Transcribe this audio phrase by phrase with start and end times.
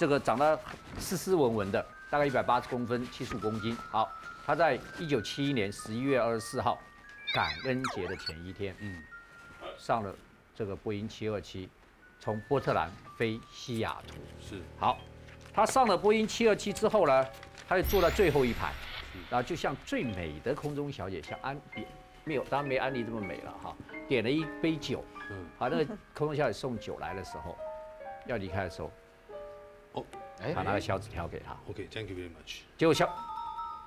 [0.00, 0.58] 这个长得
[0.98, 3.76] 斯斯文文的，大概一百八十公分，七十五公斤。
[3.90, 4.10] 好，
[4.46, 6.78] 他在一九七一年十一月二十四号，
[7.34, 8.96] 感恩节的前一天，嗯，
[9.76, 10.10] 上了
[10.54, 11.68] 这个波音七二七，
[12.18, 14.14] 从波特兰飞西雅图。
[14.40, 14.96] 是好，
[15.52, 17.26] 他上了波音七二七之后呢，
[17.68, 18.72] 他就坐在最后一排，
[19.28, 21.86] 然后就像最美的空中小姐，像安比
[22.24, 23.76] 没有，当然没安妮这么美了哈，
[24.08, 27.54] 点了一杯酒，嗯嗯，好，那个空中小姐送酒来的时候，
[28.24, 28.90] 要离开的时候，
[29.92, 30.04] 哦
[30.42, 32.60] 哎他拿个小纸条给他，，OK，Thank you very much。
[32.78, 33.06] 结果小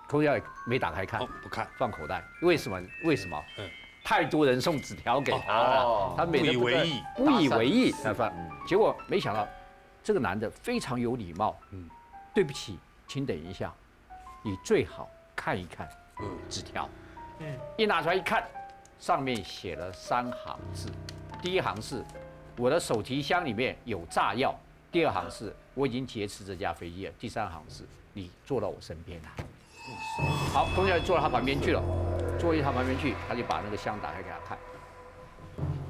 [0.07, 1.20] 空中小姐没打开看。
[1.21, 2.81] 哦，，不看，放口袋，为什么？
[3.03, 3.44] 为什么？
[3.57, 3.70] 嗯。
[4.05, 7.02] 太多人送纸条给他了哦，他美得不以为意。
[7.16, 7.94] 不以为意。
[8.67, 9.47] 结果没想到，
[10.03, 11.58] 这个男的非常有礼貌，
[12.33, 12.77] 对不起，
[13.08, 13.73] 请等一下，
[14.41, 15.88] 你最好看一看
[16.20, 16.89] 嗯，纸条。
[17.39, 18.45] 嗯，一拿出来一看，
[18.99, 20.91] 上面写了三行字，
[21.41, 22.03] 第一行是
[22.58, 24.53] 我的手提箱里面有炸药，
[24.92, 29.29] 第二行是我已经劫持这架飞机了，第三行是你坐到我身边来。
[30.53, 31.81] 好，空姐坐到他旁边去了，
[32.39, 34.57] 坐到他旁边去，他就把那个箱打开给他看，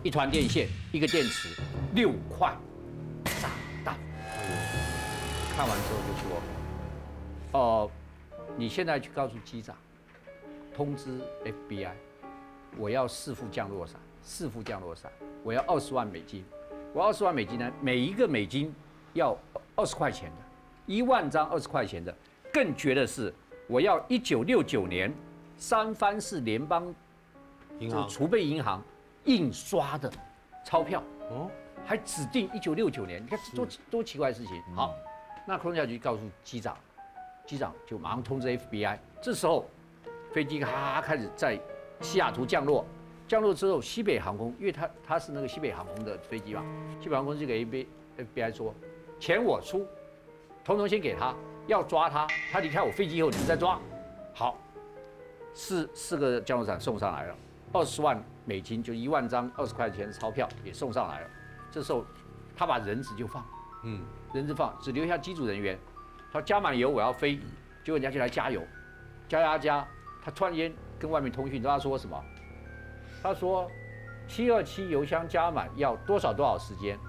[0.01, 1.61] 一团电线，一个电池，
[1.93, 2.55] 六块
[3.41, 3.49] 炸
[3.83, 3.97] 弹。
[5.55, 6.41] 看完之后就说，
[7.51, 7.91] 哦、
[8.57, 9.75] 你现在去告诉机长，
[10.73, 11.91] 通知 FBI，
[12.77, 15.11] 我要四副降落伞，四副降落伞，
[15.43, 16.43] 我要二十万美金，
[16.93, 18.73] 我二十万美金呢，每一个美金
[19.13, 19.37] 要
[19.75, 20.37] 二十块钱的，
[20.85, 22.15] 一万张二十块钱的，
[22.51, 23.33] 更绝的是，
[23.67, 25.13] 我要一九六九年
[25.57, 26.93] 三藩市联邦
[27.79, 28.81] 银行储备银行
[29.25, 30.11] 印刷的
[30.63, 31.49] 钞票，哦，
[31.85, 34.61] 还指定一九六九年，你看多多奇怪的事情。
[34.75, 34.93] 好，
[35.47, 36.77] 那空中小局告诉机长，
[37.45, 38.97] 机长就马上通知 FBI。
[39.21, 39.65] 这时候
[40.31, 41.59] 飞机咔开始在
[42.01, 42.85] 西雅图降落，
[43.27, 46.63] 降落之后，西北航空，因为它它是那个西北航空的飞机嘛，
[47.01, 47.87] 西北航空就给 FBI
[48.35, 48.73] FBI 说，
[49.23, 49.87] 钱我出，
[50.65, 51.33] 通通先给他，
[51.65, 53.79] 要抓他，他离开我飞机以后你们再抓。
[54.33, 54.57] 好，
[55.53, 57.35] 四四个降落伞送上来了，
[57.71, 61.29] 二十万美金就一万张二十块钱的钞票也送上来了。
[61.71, 62.03] 这时候
[62.53, 63.45] 他把人质就放，
[63.85, 64.01] 嗯，
[64.33, 65.79] 人质放，只留下机组人员。
[66.29, 67.37] 他说加满油我要飞，
[67.81, 68.61] 结果人家就来加油，
[69.29, 69.87] 加加加，
[70.21, 72.21] 他突然间跟外面通讯，你知道他说什么？
[73.21, 73.71] 他说
[74.27, 76.99] 七二七油箱加满要多少多少时间，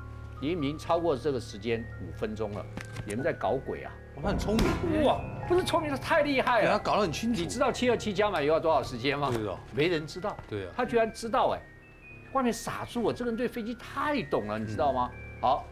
[0.41, 2.65] 你已经超过这个时间五分钟了，
[3.07, 3.93] 你们在搞鬼啊！
[4.17, 6.79] 哇他很聪明，哇，不是聪明，他太厉害了他了。
[6.79, 7.41] 搞得很清楚。
[7.41, 9.31] 你知道七二七加满油要多少时间吗？
[9.33, 10.37] 对啊，没人知道。
[10.49, 11.61] 对啊，他居然知道哎，
[12.33, 15.11] 外面傻住我，这个人对飞机太懂了，你知道吗？
[15.41, 15.65] 好，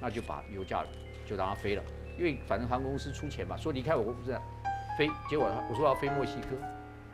[0.00, 0.84] 那就把油价
[1.26, 1.82] 就让他飞了，
[2.18, 4.36] 因为反正航空公司出钱嘛，说离开我公司
[4.98, 6.56] 飞，结果我说要飞墨西哥，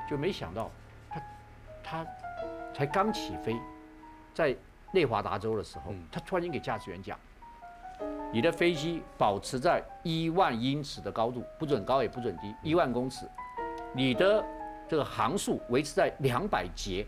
[0.08, 0.70] 就没想到
[1.10, 1.22] 他
[1.84, 2.06] 他
[2.74, 3.54] 才刚起飞，
[4.32, 4.56] 在
[4.92, 7.18] 内华达州的时候嗯，他突然间给驾驶员讲。
[8.32, 13.26] 你的飞机保持在一万英尺的高度，不准高也不准低，一万公尺。
[13.94, 14.44] 你的
[14.88, 17.06] 这个航速维持在两百节，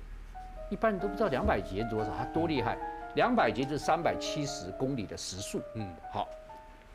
[0.70, 2.78] 一般人都不知道两百节多少，它多厉害。
[3.14, 5.60] 两百节就是三百七十公里的时速。
[5.74, 6.28] 嗯，好，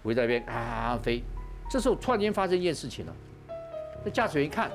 [0.03, 1.21] 围在那边啊飞。
[1.69, 3.13] 这时候突然间发生一件事情了，
[4.03, 4.71] 那驾驶员一看，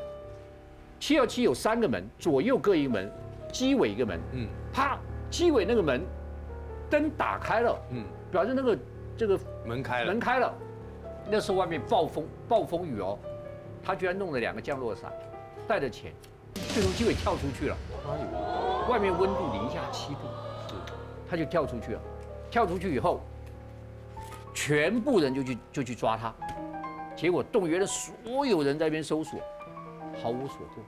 [1.01, 3.11] 七二七有三个门，左右各一个门，
[3.51, 4.99] 机尾一个门，嗯啪，
[5.31, 6.03] 机尾那个门
[6.91, 8.79] 灯打开了，嗯，表示那个
[9.17, 10.53] 这个门开了门，开了。
[11.31, 13.19] 那时候外面暴风暴风雨哦，
[13.85, 15.13] 他居然弄了两个降落伞，
[15.67, 16.13] 带着钱，
[16.55, 17.77] 就从机尾跳出去了。
[18.07, 20.21] 哎呦，外面温度零下七度，
[20.69, 20.75] 是，
[21.29, 22.01] 他就跳出去了。
[22.51, 23.21] 跳出去以后，
[24.55, 26.35] 全部人就去就去抓他，
[27.15, 29.39] 结果动员了所有人在那边搜索，
[30.23, 30.83] 毫无所获。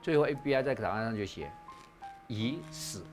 [0.00, 1.50] 最后 FBI 在档案上就写
[2.28, 3.04] 已死，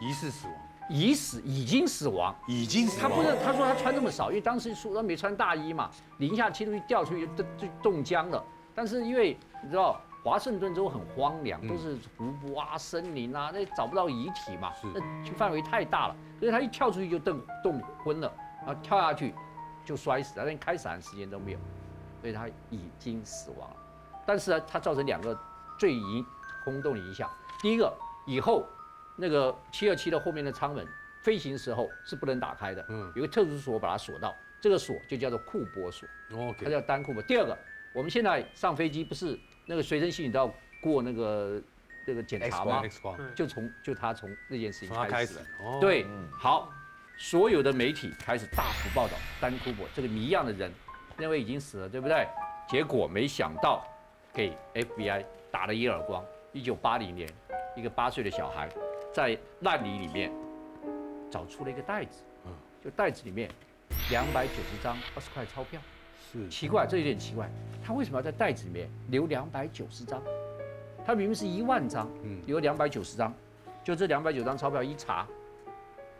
[0.00, 0.56] 疑似死亡，
[0.88, 2.34] 已死，已经死亡。
[2.48, 8.42] 已经死亡他不是，他说他穿这么少，因为当时说他没穿大衣嘛，零下七度一掉出去就就冻僵了。
[8.74, 18.32] 但是因为你知道华盛顿州很荒凉，嗯都是湖泊啊、森林啊，那找不到遗体嘛是，那范围太大了，所以他一跳出去就冻冻昏了，
[18.64, 19.34] 然后跳下去
[19.84, 21.58] 就摔死了，连开伞的时间都没有，
[22.20, 23.76] 所以他已经死亡了。
[24.26, 25.38] 但是呢，他造成两个
[25.78, 26.24] 最影
[26.64, 27.28] 轰动的影响，
[27.60, 27.92] 第一个
[28.26, 28.64] 以后
[29.20, 30.86] 那个七二七的后面的舱门
[31.20, 36.08] 飞行时候是不能打开的，嗯有个特殊锁把它锁到，这个锁就叫做库波锁，
[36.58, 37.22] 它叫单库波。
[37.22, 37.56] 第二个，
[37.92, 41.62] 我们现在上飞机不是那个随身行李都要过那个
[42.06, 42.82] 那个检查吗
[43.34, 45.38] 就从就他从那件事情开始
[45.80, 46.72] 对，好，
[47.18, 50.72] 所有的媒体开始大幅报道单库波这个谜样的人，
[51.18, 52.26] 认为已经死了，对不对？
[52.66, 53.86] 结果没想到
[54.32, 56.24] 给 FBI 打了一耳光。
[56.52, 57.28] 一九八零年，
[57.76, 58.68] 一个八岁的小孩
[59.12, 60.30] 在烂泥里面
[61.30, 62.52] 找出了一个袋子，嗯。
[62.82, 63.50] 就袋子里面
[64.10, 65.80] 两百九十张二十块钞票。
[66.32, 66.48] 是。
[66.48, 67.48] 奇怪，这有点奇怪，
[67.84, 70.22] 他为什么要在袋子里面留两百九十张？
[71.04, 72.40] 他明明是一万张，嗯。
[72.46, 73.34] 留两百九十张，
[73.82, 75.26] 就这两百九张钞票一查，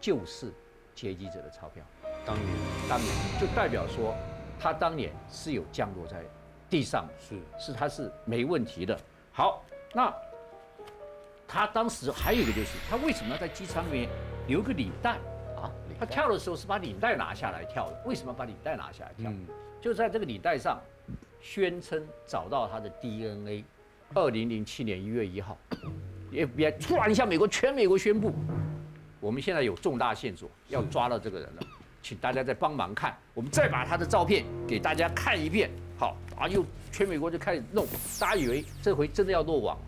[0.01, 0.53] 就是
[0.95, 1.85] 劫机者的钞票。
[2.27, 2.47] 当年。
[2.89, 3.09] 当年。
[3.41, 4.15] 就代表说，
[4.59, 6.23] 他当年是有降落在
[6.69, 7.39] 地上，是。
[7.59, 8.99] 是他是没问题的。
[9.33, 9.65] 好，
[9.95, 10.13] 那
[11.53, 14.09] 他当时还有一个就是，他为什么要在机舱里面
[14.47, 15.17] 留个领带？
[15.57, 15.67] 啊，
[15.99, 19.29] 他跳的时候是把领带拿下来跳的，为什么把领带拿下来跳？
[19.29, 19.45] 嗯
[19.81, 20.79] 就在这个领带上
[21.41, 23.65] 宣称找到他的 DNA。
[24.13, 25.57] 二零零七年一月一号，
[26.31, 28.33] FBI 突然向美国全美国宣布，
[29.21, 31.63] 我们现在有重大线索，要抓到这个人了，
[32.03, 35.71] 请大家再帮忙看，我们再把他的照片给大家看一遍。
[35.99, 36.63] 好，啊，又
[36.93, 37.87] 全美国就开始弄，
[38.21, 39.83] 大家以为这回真的要落网了，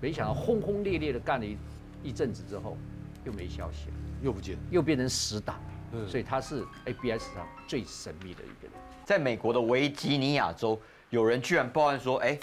[0.00, 1.56] 没想到轰轰烈烈的干了一
[2.02, 2.76] 一阵子之后，
[3.24, 5.60] 又没消息了，又不见了，又变成死党，
[5.92, 6.08] 嗯。
[6.08, 8.72] 所以他是 ABS 上最神秘的一个人。
[9.04, 10.80] 在美国的维吉尼亚州，
[11.10, 12.38] 有人居然报案说，哎，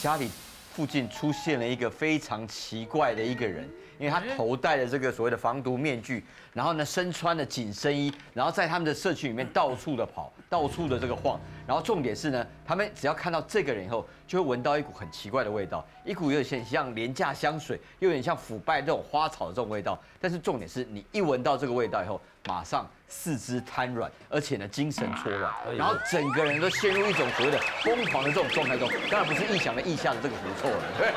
[0.00, 0.28] 家里
[0.72, 19.98] 附近出现了一个非常奇怪的一个人，因为他头戴的这个所谓的防毒面具，然后呢身穿的紧身衣，然后在他们的社区里面到处的跑， 到处的这个晃，然后重点是呢，他们只要看到这个人以后，就会闻到一股很奇怪的味道，一股有点像廉价香水，又有点像腐败这种花草的这种味道。
[20.20, 28.88] 但是重点是你一闻到这个味道以后，马上四肢瘫软，而且呢精神错乱，然后整个人都陷入一种所谓的疯狂的这种状态中。
[29.10, 31.12] 当然不是臆想的臆下的这个不错了，对，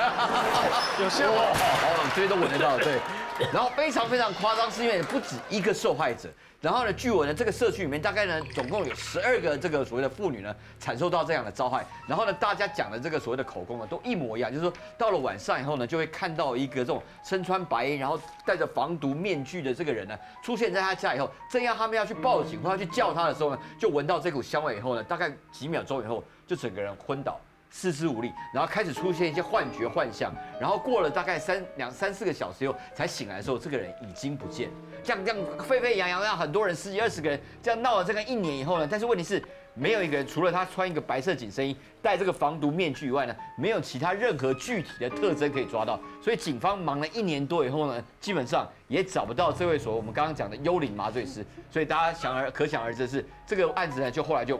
[1.03, 2.99] 有些哦，好，这些都闻得到，对。
[3.51, 6.29] 然后非常非常夸张，是因为不止一个受害者。
[6.61, 11.85] 然后呢，据闻呢，这个社区里面大概呢，总共有十二个这个所谓的妇女呢，惨受到这样的遭害。
[12.07, 27.39] 然后呢，大家讲的这个所谓的口供呢，都一模一样，就是说到了晚上以后呢，就会看到一个这种身穿白衣，然后戴着防毒面具的这个人呢，出现在他家以后，正要他们要去报警或要去叫他的时候呢，就闻到这股香味以后呢，大概几秒钟以后，就整个人昏倒。
[27.77, 30.31] 四肢无力，然后开始出现一些幻觉、幻象，
[30.61, 34.69] 然后过了大概三两三四个小时以后才醒来的时候，这个人已经不见。
[35.03, 39.43] 这样这样沸沸扬扬，让很多人十几二十个人这样闹了这个一年以后呢，但是问题是
[39.73, 45.99] 没有一个人除了他穿一个白色紧身衣、戴这个防毒面具以外呢，没有其他任何具体的特征可以抓到。
[46.23, 51.45] 所以警方忙了一年多以后呢，基本上也找不到这位所谓我们刚刚讲的幽灵麻醉师。
[51.69, 54.57] 所以大家想而可想而知是这个案子呢，就后来就。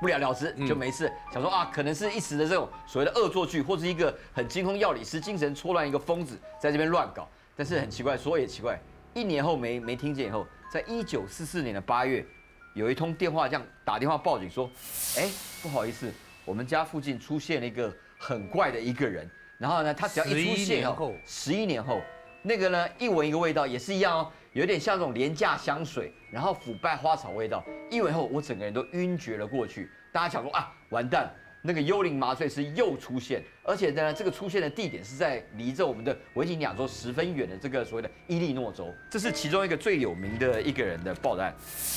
[0.00, 7.28] 不了了之就没事，想说啊，可能是一时的这种所谓的恶作剧，或是一个很精通药理师、精神错乱一个疯子在这边乱搞。
[7.56, 8.78] 但是很奇怪，说也奇怪，
[9.14, 12.26] 一年后没没听见以后，在一九四四年的八月，
[12.74, 14.68] 有一通电话这样打电话报警说，
[15.16, 15.30] 哎，
[15.62, 16.12] 不好意思，
[16.44, 19.30] 我们家附近出现了一个很怪的一个人。
[19.56, 22.00] 然后呢，他只要一出现以后，十一年后，
[22.42, 27.62] 那个呢一闻一个味道也是一样哦，有点像这种廉价香水，然后腐败花草味道。
[27.90, 29.90] 一闻后，我整个人都晕厥了过去。
[30.12, 31.28] 大家想说啊，完蛋，
[31.60, 38.94] 那个幽灵麻醉师又出现，而且呢，这个出现的地点是在离着我们的维吉尼亚州十分远的这个所谓的伊利诺州。
[39.10, 41.52] 这是其中一个最有名的一个人的报案，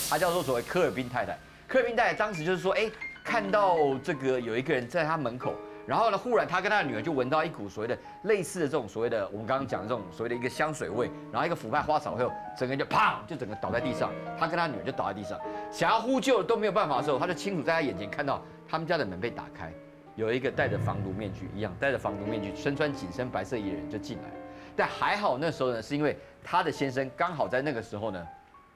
[0.09, 1.37] 他叫做所谓科尔宾太太。
[1.67, 2.89] 科尔宾太太当时就是说，哎，
[3.23, 5.53] 看到这个有一个人在他门口。
[5.87, 14.11] 然后呢，忽然他跟他的女儿就闻到一股所谓的类似的这种所谓的我们刚刚讲的这种所谓的一个香水味，然后一个腐败花草味后，整个人就砰，就整个倒在地上。
[14.37, 15.39] 他跟他女儿就倒在地上，
[15.71, 19.71] 想要呼救都没有办法的时候，他就清楚在他眼前看到他们家的门被打开，
[20.15, 24.29] 有一个戴着防毒面具一样戴着防毒面具、身穿紧身白色衣的人就进来。
[24.75, 28.27] 但还好那时候呢，是因为他的先生刚好在那个时候呢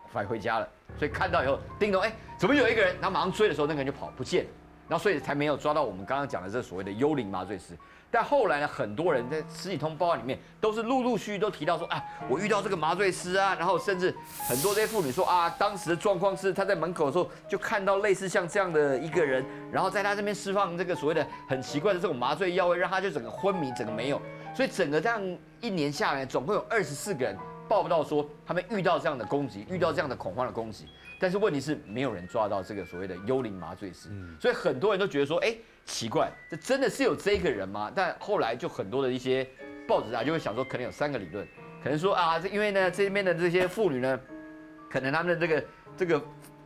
[0.07, 2.95] 返回家了，所以看到以后叮咚，哎，怎么有一个人？
[3.01, 4.49] 然后马上追的时候，那个人就跑不见了。
[4.91, 7.77] 然后所以才没有抓到我们刚刚讲的这所谓的幽灵麻醉师。
[8.11, 14.13] 但后来呢，很多人在十几通报案里面都是陆陆续续都提到说，啊，我遇到这个麻醉师啊，然后甚至
[14.49, 24.21] 很多这些妇女说啊，当时的状况是她在门口的时候就看到类似像这样的一个人，然后在他这边释放这个所谓的很奇怪的这种麻醉药味，让他就整个昏迷，整个没有。
[24.53, 25.21] 所以整个这样
[25.61, 27.37] 一年下来，总共有二十四个人
[27.69, 30.85] 报不到说他们遇到这样的攻击，遇到这样的恐慌的攻击。
[31.21, 34.09] 但是问题是，没有人抓到这个所谓的幽灵麻醉师，
[34.39, 37.91] 所以很多人都觉得说，哎，奇怪，这真的是有这个人吗？
[37.93, 39.47] 但后来就很多的一些
[39.87, 41.47] 报纸啊，就会想说，可能有三个理论，
[41.83, 44.19] 可能说啊，这因为呢这边的这些妇女呢，
[44.89, 46.21] 可能他们的这个这个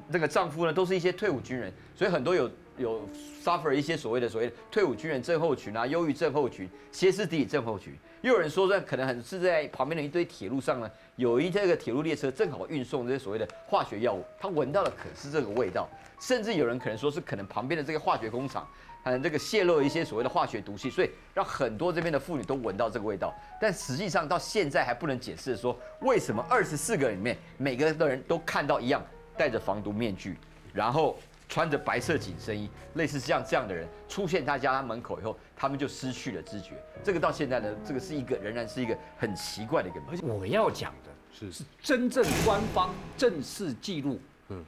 [0.10, 3.10] 这个丈夫呢，都是一些退伍军人，所以很多有有
[3.44, 7.94] suffer 一些所谓的所谓退伍军人症候群啊、忧郁症候群、歇斯底里症候群。
[8.22, 15.88] 又有人说，这可能很是在旁边的一堆铁路上呢，有一这个铁路列车正好运送这些所谓的化学药物，他闻到了可是这个味道，
[16.20, 18.68] 甚至有人可能说是可能旁边的这个化学工厂，
[19.04, 23.34] 可能，这个泄露一些所谓的化学毒气，所以让很多这边的妇女都闻到这个味道。
[23.62, 29.02] 但实际上到现在还不能解释说为什么二十四个里面每个的人都看到一样
[29.38, 30.36] 戴着防毒面具，
[30.74, 31.18] 然后
[31.48, 36.74] 穿着白色紧身衣，类似像这样的人出现他家门口以后，他们就失去了知觉。
[37.04, 40.26] 这个到现在呢，这个是一个仍然是一个很奇怪的一个而且。
[40.26, 44.66] 我要讲的是是真正官方正式记录，嗯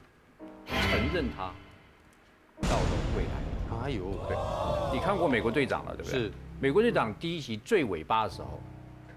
[0.66, 1.52] 承认他
[2.62, 3.84] 到了未来。
[3.84, 4.36] 哎呦，对
[4.92, 6.20] 你看过美国队长了，对不对？
[6.20, 6.32] 是。
[6.60, 8.60] 美国队长第一集最尾巴的时候，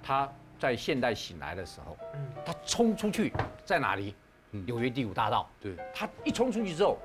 [0.03, 1.97] 他在现代醒来的时候，
[2.45, 3.33] 他冲出去
[3.65, 4.13] 在哪里？
[4.51, 5.49] 纽约第五大道。
[5.59, 6.99] 对，他一冲出去之后，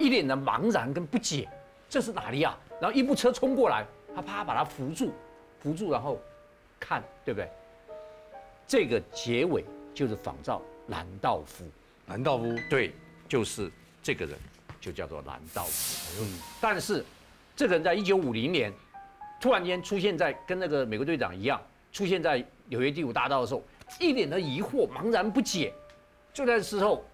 [0.00, 1.46] 一脸的茫然跟不解，
[1.88, 2.58] 这是哪里啊？
[2.80, 5.12] 然后一部车冲过来，他啪把他扶住，
[5.60, 6.18] 扶住，然后
[6.80, 7.48] 看，对不对？
[8.66, 11.64] 这个结尾就是仿照兰道夫，
[12.06, 12.92] 兰道夫，对，
[13.28, 13.70] 就是
[14.02, 14.38] 这个人，
[14.80, 16.22] 就叫做兰道夫。
[16.22, 17.04] 嗯，但是
[17.54, 18.72] 这个人在一九五零年
[19.38, 21.60] 突然间出现在跟那个美国队长一样，
[21.92, 23.62] 出现在纽约第五大道的时候，
[23.98, 25.74] 一脸的疑惑、茫然不解。
[26.32, 27.04] 就在这时候，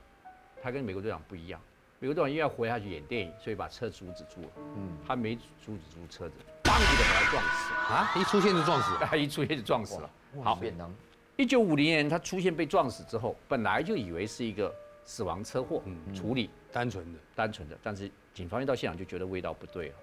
[0.63, 1.61] 他跟美国队长不一样，
[1.99, 4.49] 美国队长因为要活下去演电影，所以把车阻止住了。
[4.77, 7.73] 嗯，他没阻止住车子，当一个把他撞死。
[7.93, 9.07] 啊，一出现就撞死了。
[9.07, 10.11] 他 一出现就撞死了。
[10.43, 10.95] 好，便当，
[11.37, 14.75] 一九五零年他出现被撞死之后，本来就以为是一个
[15.05, 16.51] 死亡车祸嗯处理。
[16.71, 19.95] 单纯的，单纯的，但是警方一到现场就觉得味道不对了。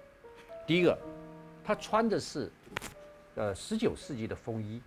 [0.66, 0.98] 第一个，
[1.62, 2.50] 他穿的是
[3.36, 4.82] 呃十九世纪的风衣，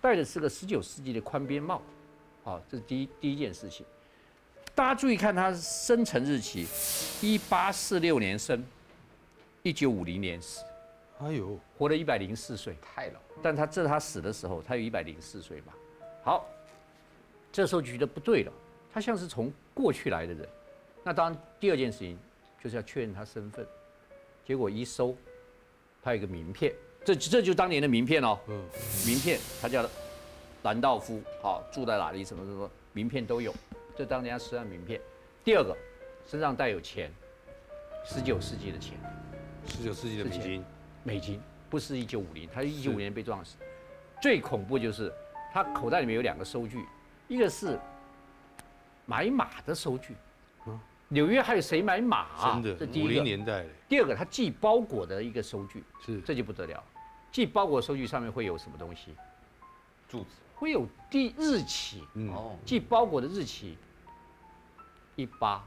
[0.00, 1.80] 戴的是个十九世纪的宽边帽，
[2.42, 3.86] 好、这是第一第一件事情。
[4.74, 6.66] 大家注意看他生辰日期，
[7.20, 8.64] 一八四六年生，
[9.62, 10.62] 一九五零年死，
[11.20, 12.74] 哎呦，活了一百零四岁。
[12.80, 15.74] 太老，但他这是他死的时候，他有一百零四岁吧。
[16.24, 16.46] 好，
[17.52, 18.52] 这时候就觉得不对了，
[18.92, 20.48] 他像是从过去来的人。
[21.04, 22.18] 那当然，第二件事情
[22.62, 23.66] 就是要确认他身份。
[24.46, 25.14] 结果一搜，
[26.02, 26.72] 他有一个名片，
[27.04, 28.38] 这这就是当年的名片哦。
[28.48, 28.64] 嗯，
[29.06, 29.86] 名片他叫
[30.62, 33.54] 兰道夫，好、住在哪里，什么什么，名片都有，
[33.96, 35.00] 这当年他身上名片。
[35.44, 35.76] 第二个，
[36.26, 37.10] 身上带有钱，
[38.04, 38.98] 十九世纪的钱。
[39.66, 40.64] 十九世纪的美金，
[41.04, 43.56] 美金，不是一九五零，他一九五零年被撞死。
[44.20, 45.12] 最恐怖就是
[45.52, 46.84] 他口袋里面有两个收据，
[47.28, 47.78] 一个是
[49.06, 50.14] 买马的收据，
[51.08, 52.54] 纽约还有谁买马啊？
[52.54, 53.22] 真的，这第五零一个。
[53.22, 56.82] 年代的，第二个，他寄包裹的一个收据，是这就不得了。
[57.30, 59.14] 寄包裹收据上面会有什么东西？
[60.08, 60.28] 柱子，
[60.62, 63.76] 会有第日期，嗯，哦，寄包裹的日期，
[65.16, 65.60] 一八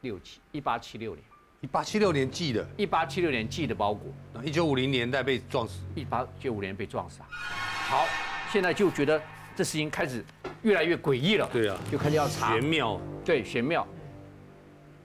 [0.00, 1.24] 六七一八七六年，
[1.60, 7.28] 一八七六年寄的，一八七六年寄的包裹，那一九五零年代被撞死，一八九五年被撞死啊。
[7.30, 8.08] 好，
[8.50, 9.22] 现在就觉得
[9.54, 10.24] 这事情开始
[10.62, 12.54] 越来越诡异了，对啊，就开始要查。
[12.54, 13.86] 玄，妙，对，玄妙。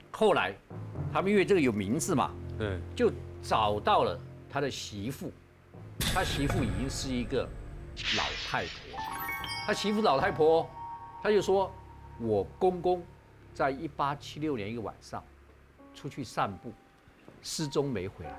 [0.10, 0.56] 后来
[1.14, 3.12] 他们因为这个有名字嘛，对，就
[3.44, 4.20] 找到了
[4.50, 5.32] 他的媳妇，
[6.00, 7.48] 他媳妇已经是一个
[8.18, 8.89] 老太婆，
[9.70, 10.68] 他媳妇老太婆，
[11.22, 11.72] 他就说，
[12.20, 13.04] 我公公
[13.54, 15.24] 在一八七六年一个晚上
[15.94, 16.74] 出去散步，
[17.44, 18.32] 失踪没回来，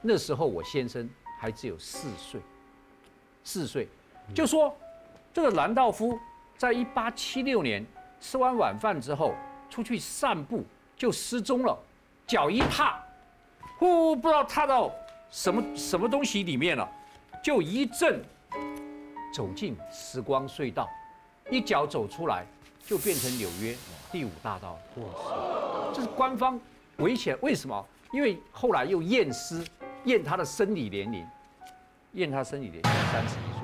[0.00, 1.06] 那时候我先生
[1.38, 2.40] 还只有四岁，
[3.44, 3.86] 四岁，
[4.34, 4.74] 就说
[5.30, 6.18] 这个兰道夫
[6.56, 7.84] 在一八七六年
[8.18, 9.34] 吃完晚饭之后
[9.68, 10.64] 出去散步
[10.96, 11.78] 就失踪了，
[12.26, 12.98] 脚一踏。
[13.78, 14.90] 呼，不知道踏到
[15.30, 16.90] 什么什么东西里面了，
[17.44, 18.24] 就一阵
[19.32, 20.88] 走进时光隧道，
[21.50, 22.44] 一脚走出来
[22.84, 23.74] 就变成纽约
[24.10, 24.78] 第五大道。
[24.96, 26.60] 哇塞，这是官方
[26.98, 27.86] 危险，为什么？
[28.12, 29.64] 因为后来又验尸，
[30.04, 31.26] 验他的生理年龄，
[32.12, 33.60] 验他生理年龄三十一岁，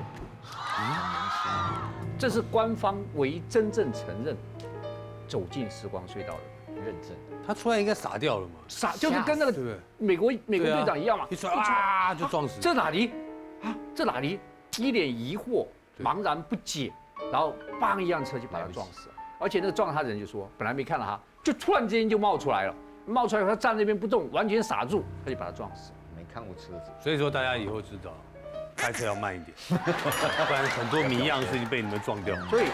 [2.18, 4.34] 这是官方唯一真正承认
[5.28, 7.10] 走进时光隧道的认证，
[7.46, 9.78] 他出来应该傻掉了嘛，傻，就是跟那个？
[9.98, 13.12] 美国美国队长一样嘛，一出来啊就撞死，这哪里
[13.62, 13.76] 啊？
[13.94, 14.40] 这哪里？
[14.78, 15.66] 一脸疑惑、
[16.00, 16.92] 茫然不解，
[17.30, 19.14] 然后砰一辆车就把他撞死了。
[19.40, 22.74] 而且那个撞他的人就说，本来没看到他，就突然之间就冒出来了，
[23.06, 25.96] 冒出来他站那边不动，完全傻住，他就把他撞死了。
[26.16, 28.12] 没看过车子，所以说大家以后知道，
[28.76, 32.34] 开车要慢一点， 不然很多谜样的事情被你们撞掉。
[32.46, 32.66] 所以，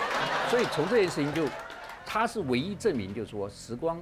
[0.49, 1.47] 所以从这件事情就，
[2.07, 4.01] 他是唯一证明，就是说时光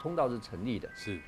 [0.00, 0.88] 通道是成立的。
[0.94, 1.18] 是，